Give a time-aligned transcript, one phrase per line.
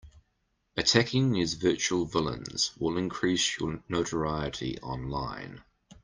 [0.77, 5.61] Attacking these virtual villains will increase your notoriety online.